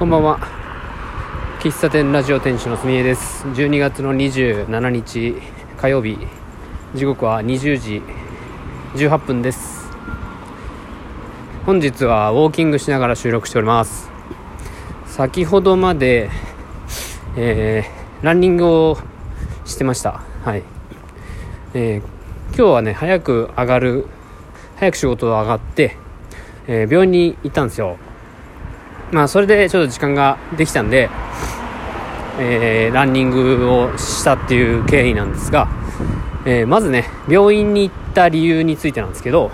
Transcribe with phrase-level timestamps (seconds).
[0.00, 0.38] こんばんは。
[1.60, 3.46] 喫茶店ラジオ店主のすみえです。
[3.48, 5.34] 12月の27日
[5.76, 6.16] 火曜日。
[6.94, 8.02] 時刻は20時
[8.94, 9.90] 18分です。
[11.66, 14.10] 本日はウォーキングしながら収録しております。
[15.04, 16.30] 先ほどまで、
[17.36, 18.98] えー、ランニングを
[19.66, 20.22] してました。
[20.44, 20.62] はい、
[21.74, 24.06] えー、今日はね早く上がる
[24.76, 25.98] 早く仕事を上がって、
[26.68, 27.98] えー、病院に行ったんですよ。
[29.12, 31.10] まあそれでちょっと時間ができたんで、
[32.38, 35.68] えー、ランニングをしたっていう経緯なんですが、
[36.46, 39.50] えー、まずね病院に行った理由についてなんですけど、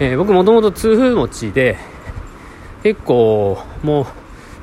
[0.00, 1.78] えー、僕もともと痛風持ちで
[2.82, 4.02] 結構も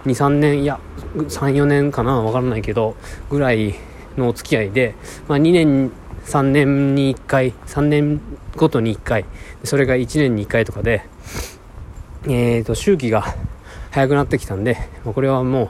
[0.06, 0.80] う23年いや
[1.14, 2.98] 34年かな分からないけど
[3.30, 3.76] ぐらい
[4.18, 4.96] のお付き合いで、
[5.30, 5.92] まあ、2年
[6.26, 8.22] 3年に1回3年
[8.58, 9.26] ごとに1回
[9.64, 11.06] それが1年に1回とかで
[12.26, 13.26] えーと周期が
[13.94, 14.76] 早くなってきたんで、
[15.06, 15.70] これはもう、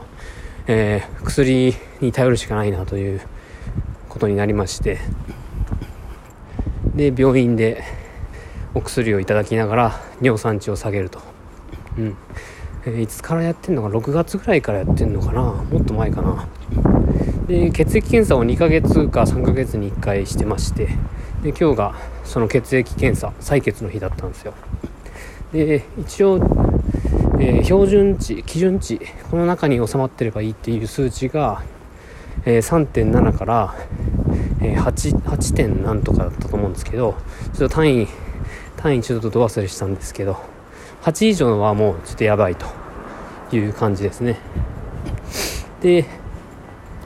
[0.66, 3.20] えー、薬に頼るしかないなという
[4.08, 4.98] ことになりまして、
[6.94, 7.84] で、病院で
[8.72, 11.20] お薬をいただきながら尿酸値を下げると。
[11.98, 12.16] うん。
[12.86, 16.48] えー、いつからやってんのか、6月ぐらいからやってんのかな、もっと前かな。
[17.46, 20.86] で、血液検査を2ヶ月か3ヶ月に1回してまして、
[21.42, 21.94] で、今日が
[22.24, 24.54] その血液検査、採血の日だったんですよ。
[25.52, 26.40] で、一応、
[27.40, 31.62] えー、標準値、基準値、この中に収まってればいいっていう数値が、
[32.44, 33.74] えー、3.7から、
[34.60, 37.16] えー、8, 8点なんとかだったと思うんですけど、
[37.52, 38.08] ちょっと単位、
[38.76, 40.38] 単位ちょっとど忘れしたんですけど、
[41.02, 42.66] 8以上はもうちょっとやばいと
[43.54, 44.38] いう感じですね。
[45.80, 46.06] で、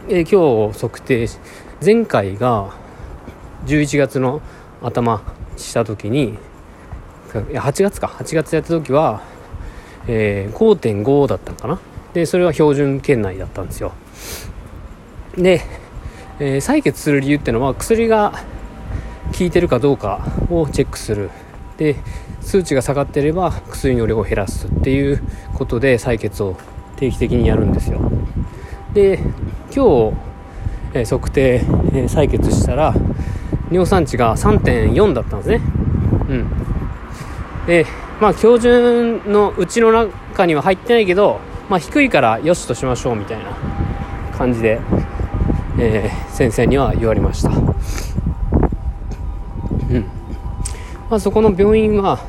[0.09, 1.27] えー、今日測定
[1.85, 2.75] 前回が
[3.67, 4.43] 11月の
[4.83, 5.23] 頭
[5.57, 6.39] した時に、
[7.33, 9.23] 8月か、8月やった時は、
[10.09, 11.81] えー、5.5だったのかな。
[12.15, 13.93] でそれは標準圏内だったんですよ。
[15.37, 15.61] で、
[16.41, 18.33] えー、採血する理由っていうのは薬が
[19.39, 21.31] 効いてるかどうかをチェックする。
[21.77, 21.97] で
[22.41, 25.23] 数値が下がってれば薬の量を減らすっていう
[25.55, 26.57] ことで採血を
[26.97, 28.01] 定期的にやるんですよ。
[28.95, 29.19] で
[29.75, 30.17] 今日、
[30.95, 32.95] えー、測定、えー、採血したら
[33.71, 35.61] 尿酸値が3.4だったんですね。
[36.31, 36.68] うん。
[37.69, 37.87] で
[38.19, 43.55] まあ標準のうちの中には入ってないけど、まあ、低いからよしとしましょうみたいな
[44.37, 44.81] 感じで、
[45.79, 47.51] えー、先生には言われました。
[47.51, 47.57] うん。
[51.11, 52.21] まあ、そこの病院は、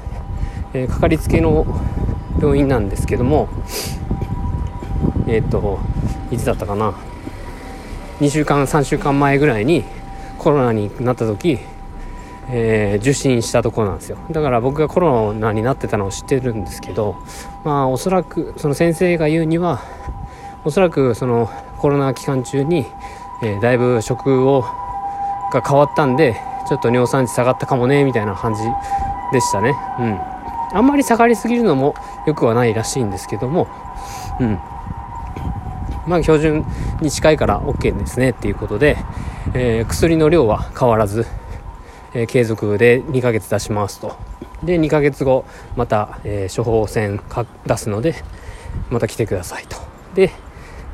[0.73, 1.65] えー、かかりつけの
[2.41, 3.47] 病院なんですけども、
[5.27, 5.79] えっ、と、
[6.31, 6.93] いつだったかな。
[8.19, 9.85] 2週間、3週間前ぐらいに
[10.37, 11.59] コロナになった時、
[12.51, 14.17] えー、受診したところなんですよ。
[14.31, 17.15] だから僕がコロナになってたのを知ってるんですけど
[17.63, 19.81] まあおそらくその先生が言うには
[20.65, 22.85] おそらくそのコロナ期間中に、
[23.43, 24.61] えー、だいぶ食を
[25.51, 26.35] が変わったんで
[26.67, 28.61] ちょっと尿酸値下がったかもねみたいな感じ
[29.31, 29.75] でしたね。
[29.99, 30.19] うん。
[30.71, 31.95] あんまり下がりすぎるのも
[32.27, 33.67] よくはないらしいんですけども
[34.39, 34.59] うん。
[36.07, 36.65] まあ標準
[37.01, 38.97] に近いから OK ですねっていうことで、
[39.53, 41.25] えー、薬の量は変わらず
[42.13, 44.15] え、継続で2ヶ月出しますと。
[44.63, 47.21] で2ヶ月後また、え、処方箋
[47.65, 48.15] 出すので
[48.89, 49.77] また来てくださいと。
[50.15, 50.31] で、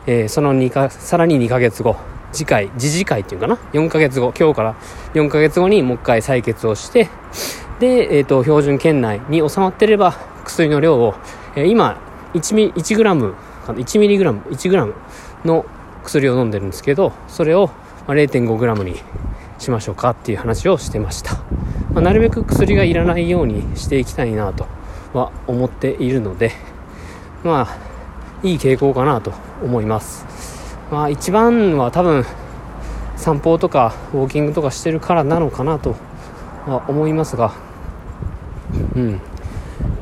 [0.07, 1.95] え、その2かさらに2ヶ月後
[2.35, 4.75] 次回次次回っていうかな？4ヶ月後今日から
[5.13, 7.07] 4ヶ月後にもう一回採血をして
[7.79, 11.15] で、えーと、標準圏内に収まってれば薬の量を、
[11.55, 11.97] えー、今
[12.33, 13.35] 1, ミ1グラム
[13.67, 14.93] 1ミリグラム1グラム
[15.45, 15.65] の
[16.03, 17.69] 薬を飲んでるんですけどそれを
[18.07, 18.95] 0.5グラムに
[19.65, 21.37] しましょうかっていう話をしてました、
[21.91, 24.67] まあ、なるべく薬がいらないようにしていきたいなと
[25.13, 26.51] は思っているので
[27.43, 29.33] まあいい傾向かなと
[29.63, 30.25] 思います。
[30.91, 32.23] まあ一番は多分
[33.15, 35.95] 散歩とかウォーキングとかしてるからなのかなと
[36.67, 37.53] は思いますが
[38.95, 39.21] うん。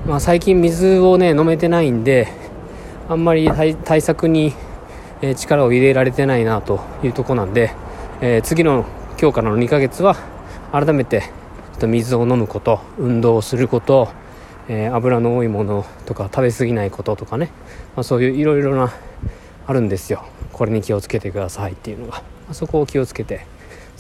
[0.05, 2.27] まあ最近水をね飲めてないんで
[3.07, 3.49] あんまり
[3.85, 4.53] 対策に
[5.37, 7.73] 力を入れられてないなというとこなんで、
[8.19, 8.85] えー、次の
[9.23, 10.17] 今日からの2ヶ月は
[10.73, 14.09] 改めてちょっと水を飲むこと運動をすること、
[14.67, 17.49] えー、油の多いものとか食べ過ぎないこととかね、
[17.95, 18.91] まあ、そういういろいろな
[19.65, 20.25] あるんですよ。
[20.51, 23.45] これに気をつけてくださいっていうのが、まあ、そこを気をつけて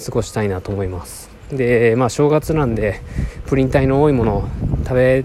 [0.05, 1.29] 過ごしたいなと思います。
[1.53, 2.99] でまあ正月なんで
[3.45, 4.47] プリン体の多いものを
[4.79, 5.23] 食べ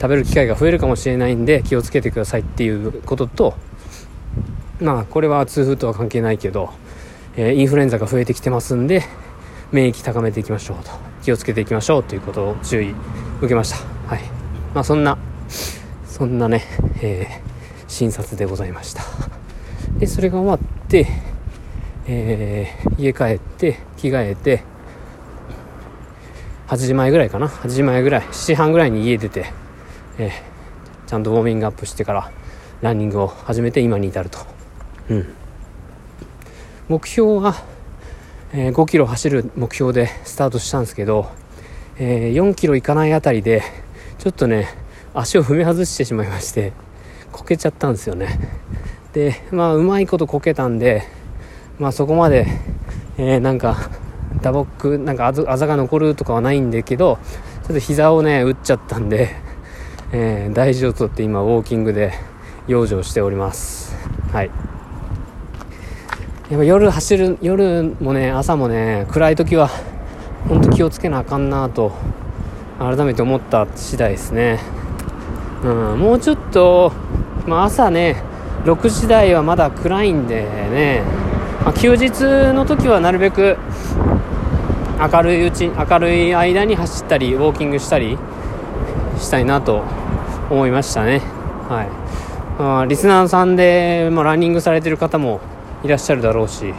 [0.00, 3.54] 食べる機会が増えるかもしれないんで気をつけてくださいっていうことと
[4.80, 6.72] まあこれは痛風とは関係ないけど
[7.42, 9.02] えインフルエンザが増えてきてますんで
[9.72, 10.90] 免疫高めていきましょうと
[11.22, 12.94] 気をつけていきましょうということを注意
[13.38, 13.76] 受けました。
[14.06, 14.22] はい。
[14.74, 15.16] まあそんな
[16.04, 16.64] そんなね、
[17.02, 19.02] えー、診察でございました。
[19.98, 21.06] でそれが終わって
[22.12, 24.64] えー、家帰って着替えて
[26.66, 29.46] 8時前ぐらいかな？8時前ぐらい7時半ぐらいに家出て、
[30.18, 32.32] えー、ちゃんとウォーミングアップしてから
[32.80, 34.38] ランニングを始めて今に至ると、
[35.08, 35.34] うん、
[36.90, 37.54] 目標は、
[38.52, 41.30] えー、5キロ走る目標でスタートしたんですけど、
[42.00, 43.62] えー、4キロ行かないあたりで
[44.18, 44.66] ちょっとね
[45.14, 46.72] 足を踏み外してしまいまして
[47.30, 48.40] こけちゃったんですよね。
[49.12, 51.04] でまあうまいことこけたんで
[51.78, 52.48] まあそこまで、
[53.18, 53.88] えー、なんか
[54.42, 57.20] 打撲なんかあざが残るとかはないんだけど
[57.62, 59.36] ちょっと膝をね打っちゃったんで、
[60.10, 62.14] えー、大事をとって今ウォーキングで
[62.66, 63.94] 養生しております。
[64.32, 64.79] はい。
[66.50, 69.70] やっぱ夜走る夜もね朝もね暗い時は
[70.48, 71.92] 本当気をつけなあかんなと
[72.78, 74.58] 改めて思った次第ですね。
[75.62, 76.92] うんもうちょっと、
[77.46, 78.22] まあ、朝ね
[78.64, 81.02] 6時台はまだ暗いんでね
[81.64, 82.22] まあ、休日
[82.54, 83.58] の時はなるべく
[84.98, 88.16] 明るいうち明るい間に走ったりウォーキングしたり
[89.18, 89.82] したいなと
[90.48, 91.20] 思いましたね。
[91.68, 95.40] はい、まあ、リスナーさんで、まあ、ランニングされてる方も
[95.82, 96.74] いらっしゃるだろうし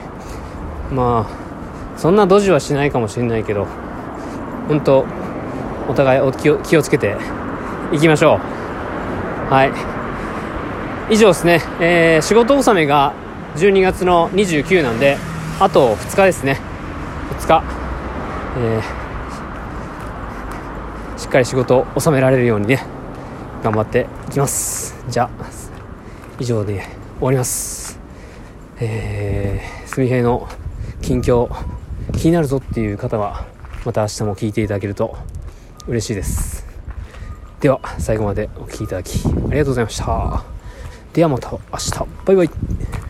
[0.92, 3.68] まあそんなドジはしないかもしれないけど
[4.68, 5.06] 本当
[5.88, 7.18] お互いお気を気をつけて
[7.92, 8.40] いきましょ
[9.50, 9.54] う。
[9.54, 11.14] はい。
[11.14, 13.14] 以上ですね、えー、仕事納めが
[13.58, 15.18] 12月の29なんで
[15.60, 16.62] あと2日ですね。
[17.40, 17.64] 2日、
[18.60, 22.86] えー、しっかり仕事を収められるようにね
[23.62, 24.96] 頑張っていきます。
[25.10, 25.30] じゃあ
[26.40, 26.88] 以上で
[27.20, 27.81] 終わります。
[28.84, 30.48] えー、すみへいの
[31.02, 31.50] 近況
[32.18, 33.46] 気になるぞっていう方は
[33.86, 35.16] また明日も聞いていただけると
[35.88, 36.66] 嬉しいです。
[37.60, 40.44] では最後までお聴きいただきありがとうございました。
[41.14, 41.92] ではまた明日。
[42.26, 43.01] バイバイ。